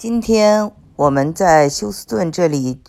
[0.00, 2.82] 今天我们在休斯顿这里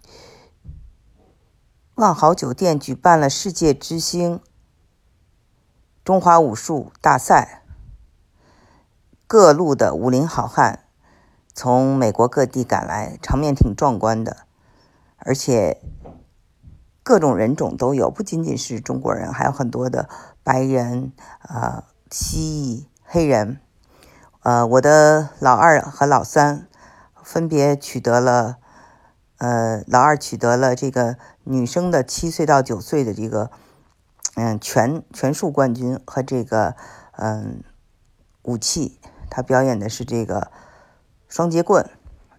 [1.95, 4.39] 万豪酒店举办了世界之星
[6.05, 7.63] 中华武术大赛，
[9.27, 10.85] 各路的武林好汉
[11.53, 14.47] 从美国各地赶来，场面挺壮观的，
[15.17, 15.81] 而且
[17.03, 20.07] 各种人种都有，不仅仅是中国人，还有很多的
[20.43, 23.59] 白人、啊蜥蜴、黑人。
[24.43, 26.69] 呃，我的老二和老三
[27.23, 28.57] 分别取得了，
[29.37, 33.49] 呃，老二取得了这个女生的七岁到九岁的这个，
[34.35, 36.75] 嗯，全全数冠军和这个，
[37.17, 37.63] 嗯，
[38.43, 38.99] 武器，
[39.29, 40.51] 他表演的是这个
[41.27, 41.89] 双截棍，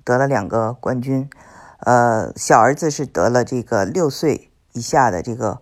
[0.04, 1.28] 得了两个冠军。
[1.80, 5.60] 呃，小儿子是得了这个六岁以下的这个，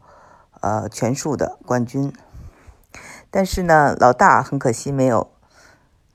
[0.60, 2.12] 呃，全数的冠军。
[3.30, 5.30] 但是呢，老大很可惜没有。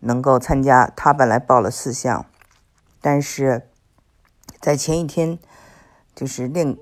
[0.02, 2.28] 能够参加，他本来报了四项，
[3.06, 3.70] 但是
[4.60, 5.38] 在前一天
[6.16, 6.76] 就是练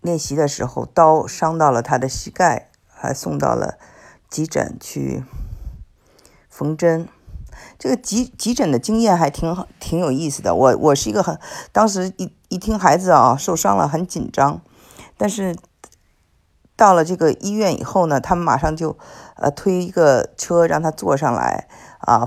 [0.00, 3.78] 练习的时候，刀伤到了他的膝盖，还送到了
[4.30, 5.22] 急诊去
[6.48, 7.06] 缝针。
[7.78, 10.54] 这个急急诊的经验还挺好，挺有意思的。
[10.54, 11.38] 我我是一个很，
[11.70, 14.62] 当时一一听孩子啊受伤了，很紧张，
[15.18, 15.54] 但是
[16.76, 18.96] 到了这个医院以后呢，他们马上就
[19.36, 22.26] 呃推一个车让他坐上来啊。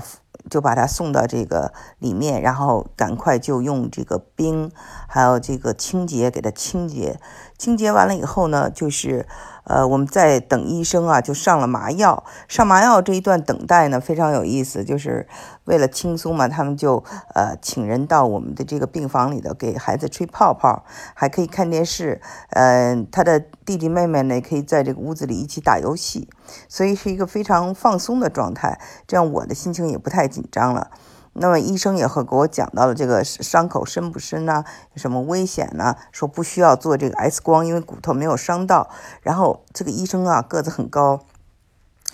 [0.50, 4.70] 就把它送到这个里面，然后赶快就用这个冰，
[5.08, 7.18] 还有这个清洁给它清洁。
[7.58, 9.26] 清洁完了以后呢，就是。
[9.64, 12.24] 呃，我们在等医生啊，就上了麻药。
[12.48, 15.28] 上麻药这一段等待呢，非常有意思，就是
[15.64, 17.02] 为了轻松嘛，他们就
[17.34, 22.20] 呃请人到我们的这个病房里头给孩子吹泡泡，还可以看电视。
[22.50, 26.28] 嗯，他的弟弟妹妹呢，可以在这个屋子里一起打游戏，
[26.68, 28.80] 所以是一个非常放松的状态。
[29.06, 30.90] 这样我的心情也不太紧张了。
[31.34, 34.64] 那么医生也会给我讲到了这个伤口深不深呢？
[34.92, 35.96] 有什么危险呢？
[36.12, 38.90] 说不需要做这个 X 光，因为骨头没有伤到。
[39.22, 41.20] 然后这个医生啊个子很高，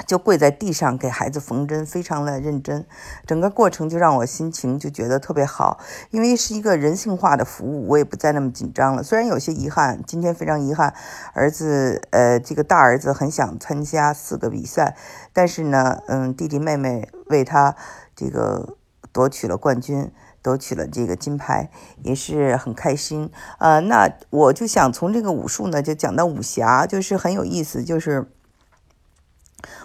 [0.06, 2.86] 就跪在地上给孩子缝针，非常的认真。
[3.26, 5.80] 整个过程就让我心情就觉得特别好，
[6.10, 9.02] 因为是一个人性化的服务，我也不再那么紧张了。
[9.02, 10.94] 虽然有些遗憾，今天非常遗憾，
[11.34, 14.96] 儿子呃这个大儿子很想参加四个比赛，
[15.32, 17.74] 但是呢，嗯弟弟妹妹为他
[18.14, 18.77] 这个。
[19.18, 20.12] 夺取了冠军，
[20.44, 21.72] 夺取了这个金牌，
[22.04, 23.32] 也是很开心。
[23.58, 27.82] 呃，那我就想从这个武术呢，就讲到武侠，就是很有意思。
[27.82, 28.30] 就是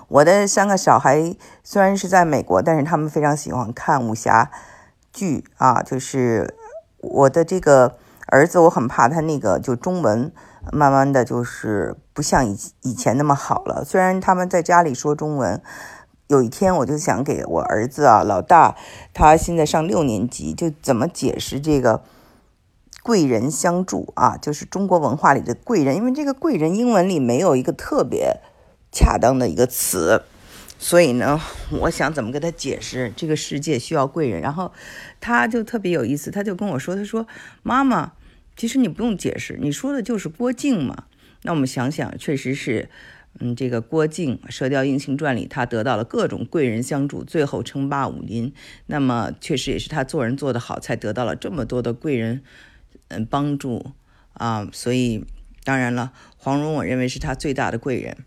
[0.07, 4.51] 我的三个小孩虽然是在美国，但是他们非常喜欢看武侠
[5.11, 5.81] 剧啊。
[5.81, 6.53] 就是
[6.99, 10.31] 我的这个儿子，我很怕他那个就中文
[10.71, 13.83] 慢慢的就是不像以以前那么好了。
[13.83, 15.59] 虽然他们在家里说中文。
[16.33, 18.75] 有一天，我就想给我儿子啊，老大，
[19.13, 22.03] 他现在上六年级，就怎么解释这个
[23.03, 24.35] 贵人相助啊？
[24.35, 28.41] 就是中国文化里的贵人，因为这个贵人英文里没有一个特别
[28.91, 30.23] 恰当的一个词，
[30.79, 31.39] 所以呢，
[31.81, 34.41] 我想怎么跟他解释这个世界需要贵人？
[34.41, 34.71] 然后
[35.21, 37.27] 他就特别有意思，他就跟我说：“他说
[37.61, 38.13] 妈妈，
[38.57, 41.03] 其实你不用解释，你说的就是郭靖嘛。”
[41.45, 42.89] 那我们想想，确实是。
[43.39, 48.53] 嗯，这个郭靖《射雕英雄传》里，他得到了各种贵人相助，最后称霸武林。
[48.85, 52.43] 那么，确实也是他做人做得好，才得到了这么多的贵人，
[53.07, 53.93] 嗯，帮助
[54.33, 54.69] 啊。
[54.71, 55.25] 所以，
[55.63, 58.17] 当然了，黄蓉，我认为是他最大的贵人。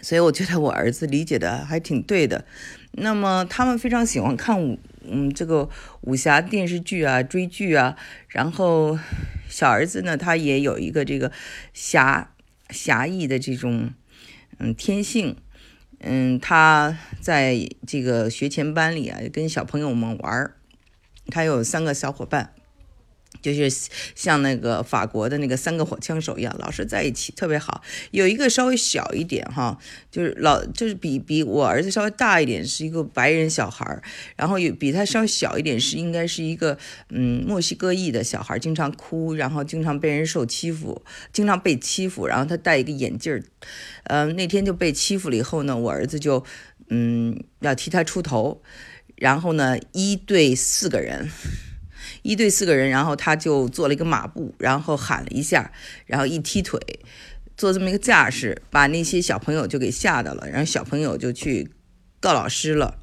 [0.00, 2.46] 所以，我觉得我儿子理解的还挺对的。
[2.92, 5.68] 那么，他们非常喜欢看武，嗯，这个
[6.00, 7.98] 武侠电视剧啊，追剧啊。
[8.28, 8.98] 然后，
[9.46, 11.30] 小儿子呢，他也有一个这个
[11.74, 12.32] 侠。
[12.70, 13.90] 侠义的这种
[14.58, 15.36] 嗯天性，
[15.98, 20.56] 嗯，他在这个学前班里啊，跟小朋友们玩儿，
[21.26, 22.54] 他有三个小伙伴。
[23.42, 23.70] 就是
[24.14, 27.82] 像那个法国的那个三个火枪手一样，老是在一起，特别好。
[28.10, 29.78] 有一个稍微小一点哈，
[30.10, 34.02] 就是老就是比比我儿子稍微大一点，是一个白人小孩儿。
[34.36, 36.76] 然后有比他稍微小一点，是应该是一个
[37.08, 41.02] 嗯墨西哥裔的小孩，经常哭，然后经常被人受欺负，
[41.32, 42.26] 经常被欺负。
[42.26, 43.42] 然后他戴一个眼镜儿，
[44.04, 46.44] 嗯，那天就被欺负了以后呢，我儿子就
[46.88, 48.62] 嗯要替他出头，
[49.16, 51.30] 然后呢一对四个人。
[52.22, 55.72] 一对四个人，然后他就做了一个马步，然后喊了一下，
[56.06, 56.78] 然后一踢腿，
[57.56, 61.70] 做这么一个架势，把那些小朋友就给吓到了，然后小朋友就去
[62.20, 62.98] 告老师了，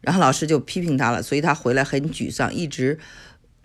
[0.00, 2.98] 然后老师就批评他了，所以他回来很沮丧，一直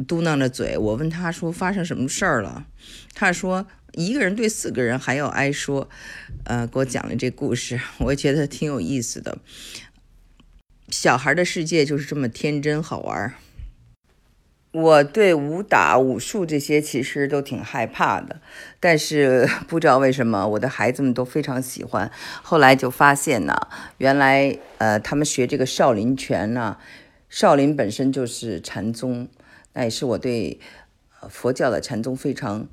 [0.08, 0.78] 嘟囔着嘴。
[0.78, 2.66] 我问他说发生什么事儿了，
[3.14, 5.90] 他说一个人对四个人还要挨说，
[6.46, 9.40] 呃，给我讲了这故事，我觉得挺有意思的。
[10.90, 13.36] 小孩的世界就是这么天真好玩。
[14.71, 18.39] 我对武打、武术这些其实都挺害怕的，
[18.80, 22.12] 但是 不知道为什么我的孩子们都非常喜欢。
[22.44, 23.56] 后来就发现呢，
[23.98, 26.77] 原来呃，他们学这个少林拳呢，
[27.30, 29.27] 少林本身就是禅宗，
[29.74, 30.60] 那也是我对
[31.27, 32.68] 佛教的禅宗非常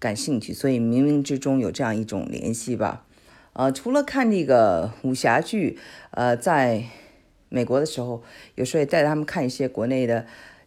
[0.00, 3.04] 感兴趣，所以冥冥之中有这样一种联系吧。
[3.52, 5.78] 呃，除了看这个武侠剧，
[6.10, 6.82] 呃，在
[7.48, 8.24] 美国的时候，
[8.56, 10.26] 有时候也带他们看一些国内的。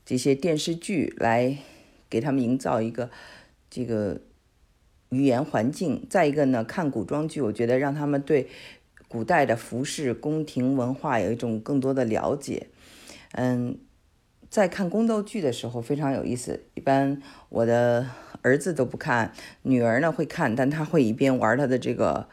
[0.09, 1.55] 这些电视剧来
[2.09, 3.11] 给他们营造一个
[3.69, 4.19] 这个
[5.09, 6.03] 语言环境。
[6.09, 8.47] 再一个呢，看古装剧，我觉得让他们对
[9.07, 12.69] 古代的服饰、宫廷文化有一种更多的了解。
[13.33, 13.77] 嗯，
[14.49, 16.63] 在看宫斗剧的时候非常有意思。
[16.73, 18.09] 一般我的
[18.41, 19.31] 儿子都不看，
[19.61, 22.27] 女儿呢会看，但她会一边玩她的这个，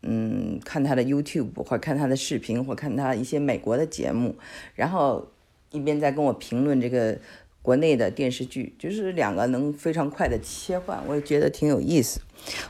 [0.00, 4.36] 嗯，看她的 YouTube 或看她的视频，或看她一些美国的节目，
[4.74, 5.30] 然后。
[5.70, 7.16] 一边在跟我评论这个
[7.62, 12.20] 国内的电视剧，就是两个能非常快的切换，我也觉得挺有意思。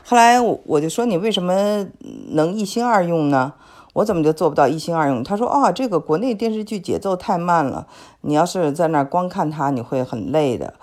[0.03, 1.87] 后来我我就说你为什么
[2.29, 3.53] 能一心二用呢？
[3.93, 5.23] 我怎么就做不到一心二用？
[5.23, 7.87] 他说啊，这个国内电视剧节奏太慢了，
[8.21, 10.75] 你要是在那儿光看它，你会很累的。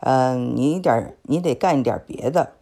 [0.00, 2.52] 嗯，你一点你得干一点别的。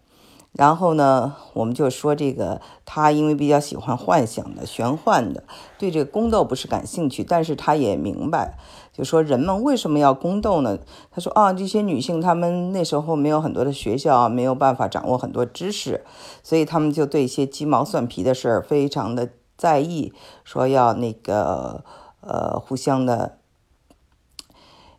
[0.52, 5.44] 然后呢，我们就说这个他因为比较喜欢幻想的、玄幻的，
[5.78, 8.58] 对这个宫斗不是感兴趣，但是他也明白。
[8.92, 10.78] 就说人们为什么要宫斗呢？
[11.10, 16.04] 他说啊，这些女性她们那时候没有很多的学校，没有办法掌握很多知识，
[16.42, 20.12] 所以她们就对一些鸡毛蒜皮的事儿非常的在意，
[20.44, 21.84] 说要那个
[22.20, 23.38] 呃互相的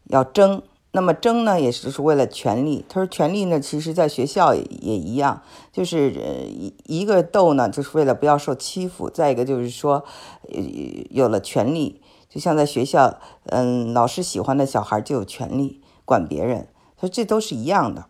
[0.05, 0.63] 要争。
[0.95, 2.85] 那么争呢，也是是为了权利。
[2.87, 4.63] 他说权利呢，其实在学校也
[4.95, 5.41] 一样，
[5.71, 10.03] 就是一一个斗呢，就是为了不要受欺负；再一个就是说，
[10.51, 10.61] 呃，
[11.09, 11.99] 有了权利。
[12.33, 16.67] 就像在学校，嗯，老师喜欢的小孩就有权利管别人，
[16.99, 18.05] 所以这都是一样的。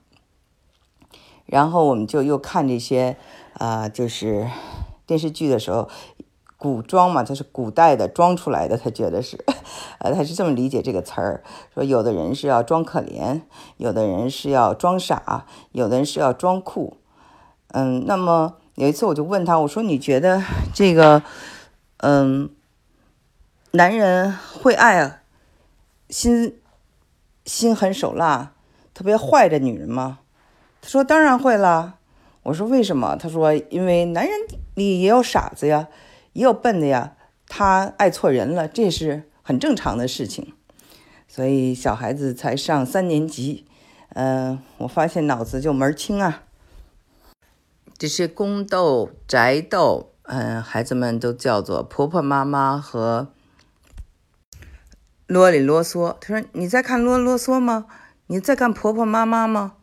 [1.46, 3.18] 然后我们就又看这些，
[3.56, 4.50] 啊，就是
[5.06, 5.90] 电视剧的时候，
[6.56, 9.44] 古装嘛，它是古代的装出来的，他觉得是，
[10.00, 11.44] 呃，他是这么理解这个词儿，
[11.74, 13.42] 说有的人是要装可怜，
[13.76, 16.96] 有的人是要装傻，有的人是要装酷，
[17.74, 20.42] 嗯，那么有一次我就问他，我说你觉得
[20.74, 21.24] 这个，
[21.98, 22.50] 嗯。
[23.76, 25.24] 男人会爱
[26.08, 26.60] 心
[27.44, 28.54] 心狠手辣、
[28.94, 30.20] 特别坏的女人吗？
[30.80, 31.96] 他说：“当然会啦。”
[32.44, 34.34] 我说：“为什么？”他说：“因为男人
[34.76, 35.88] 里也有傻子呀，
[36.34, 37.16] 也有笨的呀。
[37.48, 40.54] 他爱错人了，这是很正常的事情。
[41.28, 43.66] 所以小孩子才上三年级，
[44.10, 46.44] 嗯，我发现脑子就门儿清啊。
[47.98, 53.30] 这些宫斗、宅斗，嗯，孩子们都叫做婆婆妈妈和。”
[55.28, 57.86] 啰里啰嗦，他说：“你在看啰啰嗦吗？
[58.28, 59.76] 你在看婆婆妈妈吗？”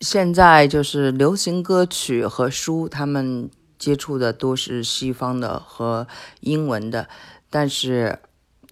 [0.00, 6.06] 现在就是流行歌曲和书，他们接触的都是西方的和
[6.40, 7.08] 英文的，
[7.50, 8.20] 但是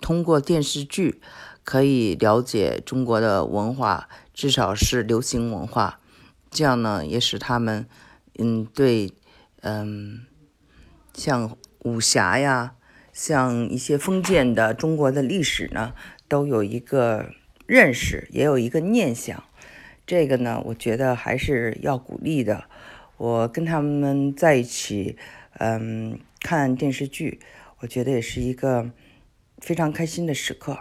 [0.01, 1.21] 通过电视剧
[1.65, 5.99] 可以了解中国的文化，至少是流行文化。
[6.51, 7.87] 这样呢，也使他们
[8.39, 9.13] 嗯对
[9.63, 10.27] 嗯
[11.15, 12.75] 像武侠呀。
[13.15, 15.95] 像一些封建的中国的历史呢，
[16.29, 17.31] 都有一个
[17.65, 19.45] 认识，也有一个念想。
[20.05, 22.65] 这个呢，我觉得还是要鼓励的。
[23.17, 25.17] 我跟他们在一起，
[25.59, 27.39] 嗯，看电视剧，
[27.79, 28.91] 我觉得也是一个
[29.59, 30.81] 非常开心的时刻。